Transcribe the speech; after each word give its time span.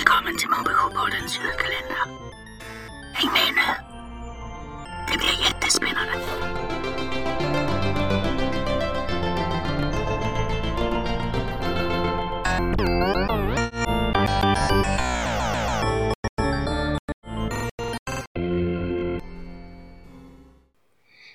Välkommen 0.00 0.36
till 0.36 0.48
Mobilisjopoddens 0.48 1.38
julkalender. 1.38 2.04
Häng 3.12 3.32
med 3.32 3.54
nu. 3.54 3.72
Det 5.12 5.18
blir 5.18 5.44
jättespännande. 5.44 6.14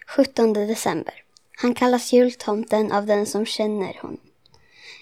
Sjuttonde 0.08 0.66
december. 0.66 1.14
Han 1.58 1.74
kallas 1.74 2.14
jultomten 2.14 2.92
av 2.92 3.06
den 3.06 3.26
som 3.26 3.46
känner 3.46 4.02
honom. 4.02 4.25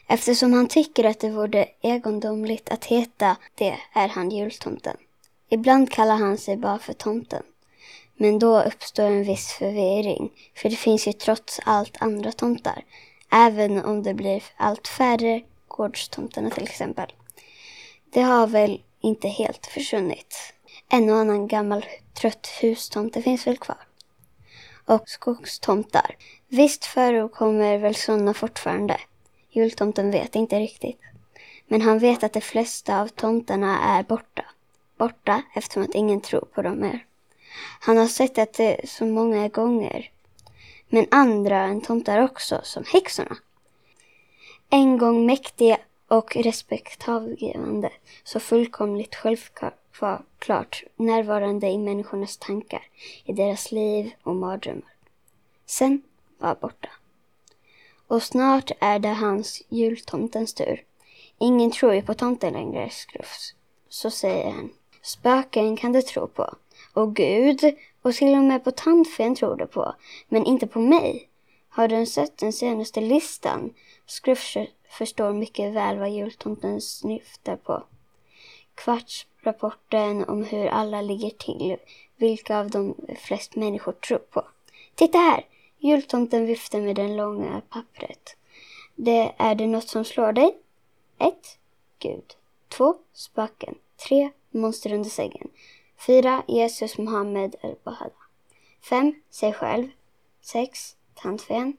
Eftersom 0.08 0.54
han 0.54 0.68
tycker 0.68 1.04
att 1.04 1.20
det 1.20 1.30
vore 1.30 1.68
egendomligt 1.82 2.70
att 2.70 2.86
heta 2.86 3.38
det 3.56 3.78
är 3.94 4.08
han 4.08 4.32
jultomten. 4.32 4.98
Ibland 5.50 5.92
kallar 5.92 6.16
han 6.16 6.38
sig 6.38 6.58
bara 6.58 6.80
för 6.80 6.94
tomten. 6.94 7.44
Men 8.16 8.40
då 8.40 8.62
uppstår 8.62 9.04
en 9.04 9.24
viss 9.24 9.52
förvirring, 9.52 10.32
för 10.56 10.70
det 10.70 10.76
finns 10.76 11.08
ju 11.08 11.14
trots 11.14 11.60
allt 11.66 12.02
andra 12.02 12.32
tomtar. 12.32 12.84
Även 13.32 13.86
om 13.86 14.04
det 14.04 14.14
blir 14.14 14.44
allt 14.58 14.88
färre 14.88 15.42
gårdstomtarna 15.68 16.50
till 16.50 16.64
exempel. 16.64 17.14
Det 18.14 18.22
har 18.22 18.48
väl 18.48 18.82
inte 19.02 19.28
helt 19.28 19.66
försvunnit. 19.66 20.54
En 20.90 21.10
och 21.10 21.16
annan 21.18 21.48
gammal 21.48 21.86
trött 22.14 22.48
hustomte 22.62 23.22
finns 23.22 23.48
väl 23.48 23.58
kvar. 23.58 23.78
Och 24.86 25.10
skogstomtar. 25.10 26.16
Visst 26.48 26.86
förekommer 26.86 27.78
väl 27.78 27.96
sådana 27.96 28.34
fortfarande. 28.34 28.98
Jultomten 29.54 30.12
vet 30.12 30.36
inte 30.36 30.60
riktigt. 30.60 31.00
Men 31.68 31.82
han 31.82 32.00
vet 32.00 32.24
att 32.24 32.34
de 32.34 32.42
flesta 32.42 33.02
av 33.02 33.08
tomtarna 33.08 33.80
är 33.80 34.04
borta. 34.04 34.46
Borta 34.98 35.44
eftersom 35.56 35.84
att 35.84 35.96
ingen 35.96 36.22
tror 36.22 36.46
på 36.54 36.62
dem 36.62 36.80
mer. 36.80 37.06
Han 37.80 37.98
har 37.98 38.08
sett 38.08 38.38
att 38.38 38.54
det 38.54 38.90
så 38.90 39.06
många 39.06 39.48
gånger. 39.48 40.12
Men 40.90 41.06
andra 41.12 41.58
än 41.58 41.82
tomtar 41.82 42.20
också, 42.20 42.62
som 42.64 42.84
häxorna. 42.88 43.38
En 44.70 44.98
gång 44.98 45.26
mäktiga 45.26 45.78
och 46.08 46.36
respektavgivande, 46.36 47.92
så 48.24 48.40
fullkomligt 48.40 49.16
självklart 49.16 50.84
närvarande 50.96 51.68
i 51.68 51.78
människornas 51.78 52.38
tankar, 52.38 52.88
i 53.26 53.34
deras 53.34 53.72
liv 53.72 54.12
och 54.24 54.36
mardrömmar. 54.36 54.94
Sen 55.66 56.02
var 56.38 56.56
borta. 56.56 56.90
Och 58.14 58.24
snart 58.24 58.72
är 58.80 59.00
det 59.00 59.14
hans 59.14 59.64
jultomtens 59.70 60.54
tur. 60.54 60.84
Ingen 61.38 61.72
tror 61.72 61.94
ju 61.94 62.02
på 62.02 62.14
tomten 62.14 62.54
längre, 62.54 62.90
Skrufs. 62.90 63.54
Så 63.90 64.10
säger 64.10 64.52
han. 64.52 64.70
Spöken 65.02 65.78
kan 65.78 65.94
du 65.94 66.02
tro 66.02 66.28
på. 66.28 66.56
Och 66.94 67.16
Gud 67.16 67.60
och 68.02 68.14
till 68.14 68.34
och 68.34 68.44
med 68.44 68.64
på 68.64 68.72
tandfen 68.72 69.36
tror 69.36 69.56
du 69.56 69.68
på. 69.68 69.96
Men 70.28 70.46
inte 70.46 70.68
på 70.68 70.80
mig. 70.80 71.30
Har 71.70 71.88
du 71.88 72.06
sett 72.06 72.38
den 72.38 72.54
senaste 72.54 73.02
listan? 73.02 73.74
Skrufs 74.06 74.58
förstår 74.90 75.34
mycket 75.34 75.74
väl 75.74 76.00
vad 76.00 76.10
jultomten 76.10 76.82
snyftar 76.82 77.56
på. 77.56 77.84
Kvartsrapporten 78.76 80.26
om 80.26 80.44
hur 80.44 80.68
alla 80.68 81.02
ligger 81.02 81.30
till. 81.30 81.78
Vilka 82.18 82.60
av 82.60 82.70
dem 82.70 82.96
flest 83.20 83.56
människor 83.56 83.92
tror 83.92 84.18
på. 84.18 84.48
Titta 84.96 85.18
här! 85.18 85.46
Jultomten 85.84 86.46
viftar 86.46 86.82
med 86.82 86.96
det 86.96 87.08
långa 87.08 87.62
pappret. 87.70 88.36
Det 88.96 89.34
är 89.38 89.56
det 89.56 89.68
något 89.68 89.88
som 89.88 90.06
slår 90.06 90.32
dig? 90.32 90.58
1. 91.18 91.34
Gud. 92.00 92.36
2. 92.70 92.96
Spöken. 93.14 93.76
3. 94.08 94.30
Monster 94.52 94.94
under 94.94 95.10
sängen. 95.10 95.50
4. 96.08 96.44
Jesus 96.48 96.98
Mohammed 96.98 97.56
El 97.62 97.76
Bahada. 97.84 98.12
5. 98.90 99.16
Sig 99.30 99.54
själv. 99.54 99.88
6. 100.42 100.96
Tantfen. 101.14 101.78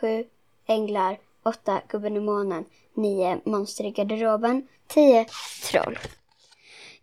7. 0.00 0.24
Änglar. 0.66 1.18
8. 1.42 1.82
Gubben 1.88 2.16
i 2.16 2.20
månen. 2.20 2.64
9. 2.94 3.40
Monster 3.44 3.84
i 3.84 3.90
garderoben. 3.90 4.68
10. 4.86 5.26
Troll. 5.70 5.98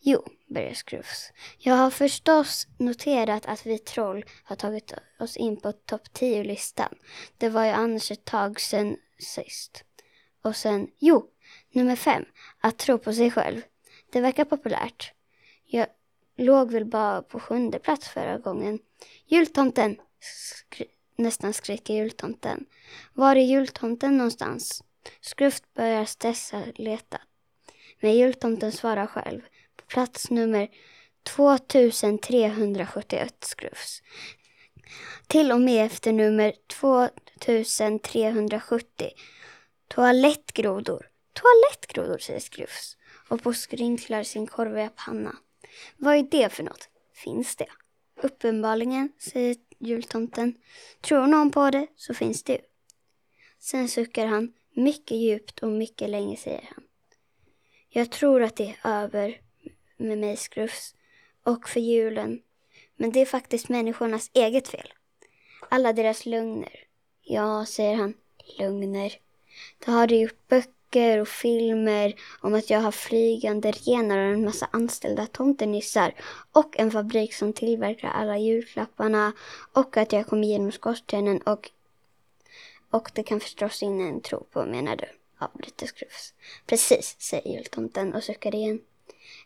Jo, 0.08 0.24
börjar 0.48 0.74
Skrufs. 0.74 1.32
Jag 1.58 1.76
har 1.76 1.90
förstås 1.90 2.68
noterat 2.78 3.46
att 3.46 3.66
vi 3.66 3.78
troll 3.78 4.26
har 4.44 4.56
tagit 4.56 4.94
oss 5.20 5.38
in 5.38 5.62
på 5.62 5.72
topp 5.72 6.02
10-listan. 6.14 6.96
Det 7.38 7.50
var 7.50 7.66
ju 7.66 7.72
annars 7.72 8.12
ett 8.12 8.26
tag 8.26 8.60
sedan 8.60 8.98
sist. 9.20 9.84
Och 10.42 10.56
sen, 10.56 10.88
jo, 11.00 11.30
nummer 11.72 11.96
fem. 11.96 12.26
Att 12.62 12.78
tro 12.78 12.98
på 12.98 13.14
sig 13.14 13.32
själv. 13.32 13.62
Det 14.12 14.22
verkar 14.22 14.46
populärt. 14.46 15.14
Jag 15.66 15.88
låg 16.38 16.72
väl 16.72 16.86
bara 16.86 17.22
på 17.22 17.40
sjunde 17.40 17.80
plats 17.80 18.08
förra 18.08 18.38
gången. 18.38 18.80
Jultomten! 19.28 19.98
Skri 20.20 20.86
nästan 21.16 21.54
skriker 21.54 21.94
jultomten. 21.94 22.66
Var 23.14 23.36
är 23.36 23.40
jultomten 23.40 24.18
någonstans? 24.18 24.84
Skruft 25.22 25.74
börjar 25.74 26.06
stressa 26.06 26.64
leta. 26.76 27.22
Men 28.00 28.14
jultomten 28.14 28.72
svarar 28.72 29.08
själv. 29.08 29.42
Plats 29.88 30.30
nummer 30.30 30.68
2371 31.24 33.36
skrufs. 33.40 34.02
Till 35.28 35.52
och 35.52 35.62
med 35.62 35.86
efter 35.86 36.14
nummer 36.14 36.54
2370. 36.68 39.12
Toalettgrodor. 39.88 41.10
Toalettgrodor, 41.34 42.18
säger 42.18 42.40
Skrufs 42.40 42.98
och 43.30 43.44
påskrynklar 43.44 44.24
sin 44.24 44.48
korviga 44.48 44.90
panna. 44.90 45.36
Vad 45.98 46.16
är 46.16 46.24
det 46.24 46.50
för 46.50 46.64
något? 46.64 46.90
Finns 47.14 47.56
det? 47.56 47.68
Uppenbarligen, 48.22 49.12
säger 49.20 49.56
jultomten. 49.80 50.56
Tror 51.02 51.28
någon 51.28 51.52
på 51.52 51.70
det 51.70 51.88
så 51.96 52.14
finns 52.14 52.44
det. 52.44 52.54
ju. 52.54 52.60
Sen 53.60 53.90
suckar 53.90 54.26
han 54.26 54.54
mycket 54.74 55.18
djupt 55.18 55.60
och 55.60 55.70
mycket 55.70 56.10
länge, 56.10 56.38
säger 56.38 56.70
han. 56.76 56.84
Jag 57.90 58.12
tror 58.12 58.44
att 58.44 58.56
det 58.56 58.76
är 58.84 59.04
över 59.04 59.42
med 59.98 60.18
mig, 60.18 60.38
Skrufs, 60.38 60.96
och 61.44 61.70
för 61.70 61.80
julen. 61.80 62.42
Men 62.96 63.12
det 63.12 63.20
är 63.20 63.26
faktiskt 63.26 63.70
människornas 63.70 64.32
eget 64.34 64.68
fel. 64.68 64.94
Alla 65.70 65.94
deras 65.94 66.26
lögner. 66.26 66.84
Ja, 67.22 67.66
säger 67.66 67.96
han, 67.96 68.14
lögner. 68.60 69.14
Det 69.86 69.92
har 69.92 70.08
de 70.08 70.16
gjort 70.16 70.48
böcker 70.48 71.22
och 71.22 71.28
filmer 71.28 72.14
om 72.42 72.54
att 72.54 72.70
jag 72.70 72.80
har 72.80 72.92
flygande 72.92 73.72
renar 73.72 74.18
och 74.18 74.34
en 74.34 74.46
massa 74.46 74.70
anställda 74.72 75.28
tomtenissar 75.28 76.14
och 76.52 76.80
en 76.80 76.92
fabrik 76.92 77.34
som 77.34 77.54
tillverkar 77.54 78.08
alla 78.08 78.38
julklapparna 78.38 79.34
och 79.74 79.98
att 79.98 80.14
jag 80.14 80.28
kommer 80.28 80.48
genom 80.48 80.72
skorstenen 80.72 81.42
och... 81.42 81.72
Och 82.90 83.12
det 83.14 83.24
kan 83.24 83.40
förstås 83.40 83.84
ingen 83.84 84.22
tro 84.22 84.44
på, 84.44 84.66
menar 84.66 84.96
du? 84.96 85.06
avbryter 85.38 85.88
Skrufs. 85.88 86.34
Precis, 86.66 87.16
säger 87.20 87.58
jultomten 87.58 88.14
och 88.14 88.24
suckar 88.24 88.56
igen. 88.56 88.82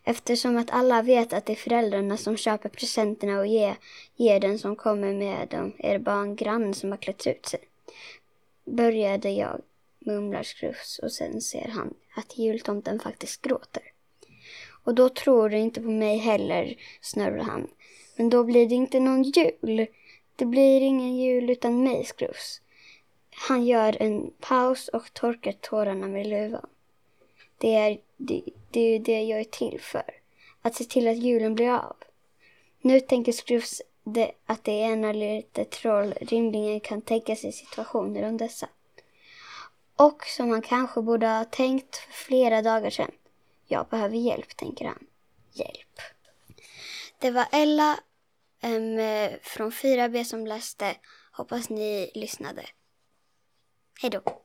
Eftersom 0.10 0.58
att 0.58 0.72
alla 0.72 1.02
vet 1.02 1.34
att 1.34 1.46
det 1.46 1.54
är 1.54 1.56
föräldrarna 1.56 2.18
som 2.18 2.38
köper 2.38 2.70
presenterna 2.70 3.40
och 3.40 3.48
ger, 3.48 3.76
ger 4.16 4.40
den 4.40 4.60
som 4.60 4.76
kommer 4.76 5.14
med 5.14 5.48
dem 5.48 5.74
är 5.78 5.94
det 5.94 6.00
bara 6.00 6.22
en 6.22 6.36
granne 6.36 6.74
som 6.74 6.92
har 6.92 6.98
klätt 6.98 7.28
ut 7.28 7.46
sig. 7.46 7.60
Började 8.66 9.30
jag, 9.30 9.62
mumlar 10.00 10.44
Skrufs 10.44 11.00
och 11.00 11.12
sen 11.12 11.42
ser 11.42 11.68
han 11.68 11.94
att 12.16 12.38
jultomten 12.38 13.00
faktiskt 13.00 13.42
gråter. 13.42 13.84
Och 14.84 14.96
då 14.96 15.10
tror 15.10 15.50
du 15.50 15.58
inte 15.58 15.82
på 15.82 15.90
mig 15.90 16.18
heller, 16.18 16.76
snörvlar 17.02 17.44
han. 17.44 17.68
Men 18.16 18.30
då 18.30 18.44
blir 18.44 18.70
det 18.70 18.76
inte 18.76 19.00
någon 19.00 19.24
jul. 19.24 19.88
Det 20.36 20.46
blir 20.46 20.82
ingen 20.82 21.18
jul 21.18 21.50
utan 21.50 21.84
mig, 21.84 22.06
Skrufs. 22.06 22.62
Han 23.48 23.66
gör 23.66 23.98
en 24.00 24.32
paus 24.40 24.88
och 24.88 25.14
torkar 25.14 25.52
tårarna 25.52 26.08
med 26.08 26.28
luvan. 26.28 26.70
Det 27.60 27.76
är, 27.76 28.00
det, 28.18 28.44
det 28.72 28.80
är 28.80 28.92
ju 28.92 29.00
det 29.00 29.24
jag 29.24 29.40
är 29.40 29.44
till 29.44 29.80
för. 29.82 30.04
Att 30.62 30.76
se 30.76 30.84
till 30.84 31.08
att 31.08 31.18
julen 31.18 31.56
blir 31.56 31.70
av. 31.70 31.96
Nu 32.82 33.00
tänker 33.00 33.32
Skrufs 33.32 33.82
det, 34.04 34.32
att 34.46 34.64
det 34.64 34.84
är 34.84 34.92
en 34.92 35.20
lite 35.20 35.66
troll 35.66 36.14
rimligen 36.22 36.80
kan 36.80 37.02
tänka 37.02 37.36
sig 37.36 37.52
situationer 37.52 38.28
om 38.28 38.38
dessa. 38.38 38.70
Och 39.96 40.26
som 40.26 40.50
han 40.50 40.62
kanske 40.62 41.02
borde 41.02 41.28
ha 41.28 41.46
tänkt 41.46 41.96
för 41.96 42.14
flera 42.14 42.62
dagar 42.62 42.90
sedan. 42.90 43.12
Jag 43.68 43.88
behöver 43.88 44.18
hjälp, 44.18 44.58
tänker 44.58 44.86
han. 44.86 45.08
Hjälp. 45.52 46.02
Det 47.20 47.32
var 47.32 47.48
Ella 47.52 48.00
äm, 48.62 49.00
eh, 49.00 49.32
från 49.42 49.72
4B 49.72 50.24
som 50.26 50.48
läste. 50.48 50.96
Hoppas 51.32 51.70
ni 51.70 52.12
lyssnade. 52.16 52.66
Hej 54.02 54.10
då. 54.10 54.39